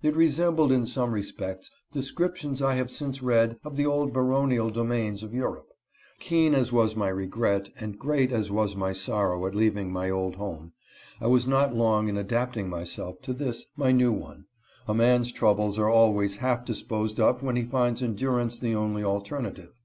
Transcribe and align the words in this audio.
It 0.00 0.16
resembled, 0.16 0.72
in 0.72 0.86
some 0.86 1.12
respects, 1.12 1.70
descriptions 1.92 2.62
I 2.62 2.76
have 2.76 2.90
since 2.90 3.22
read 3.22 3.58
of 3.62 3.76
the 3.76 3.84
old 3.84 4.14
baronial 4.14 4.70
domains 4.70 5.22
of 5.22 5.34
Europe. 5.34 5.68
Keen 6.20 6.54
as 6.54 6.72
was 6.72 6.96
my 6.96 7.08
regret 7.08 7.68
and 7.78 7.98
great 7.98 8.32
as 8.32 8.50
was 8.50 8.74
my 8.74 8.94
sorrow 8.94 9.46
at 9.46 9.54
leaving 9.54 9.92
my 9.92 10.08
old 10.08 10.36
home, 10.36 10.72
I 11.20 11.26
was 11.26 11.46
not 11.46 11.76
long 11.76 12.08
in 12.08 12.16
adapting 12.16 12.70
myself 12.70 13.20
to 13.20 13.34
this 13.34 13.66
my 13.76 13.92
new 13.92 14.10
one. 14.10 14.46
A 14.86 14.94
man's 14.94 15.32
troubles 15.32 15.78
are 15.78 15.90
always 15.90 16.38
half 16.38 16.64
disposed 16.64 17.20
of 17.20 17.42
when 17.42 17.56
he 17.56 17.64
finds 17.64 18.02
endurance 18.02 18.58
the 18.58 18.74
only 18.74 19.04
alternative. 19.04 19.84